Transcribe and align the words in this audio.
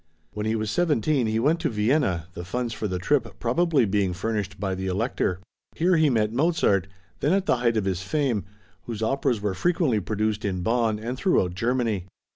When 0.31 0.47
he 0.47 0.55
was 0.55 0.71
seventeen 0.71 1.27
he 1.27 1.37
went 1.39 1.59
to 1.59 1.69
Vienna, 1.69 2.25
the 2.33 2.43
funds 2.43 2.73
for 2.73 2.87
the 2.87 2.97
trip 2.97 3.39
probably 3.39 3.85
being 3.85 4.13
furnished 4.13 4.59
by 4.59 4.73
the 4.73 4.87
Elector. 4.87 5.39
Here 5.75 5.95
he 5.95 6.09
met 6.09 6.33
Mozart, 6.33 6.87
then 7.19 7.33
at 7.33 7.45
the 7.45 7.57
height 7.57 7.77
of 7.77 7.85
his 7.85 8.01
fame, 8.01 8.43
whose 8.85 9.03
operas 9.03 9.41
were 9.41 9.53
frequently 9.53 9.99
produced 9.99 10.43
in 10.43 10.61
Bonn 10.63 10.97
and 10.97 11.19
throughout 11.19 11.53
Germany. 11.53 12.05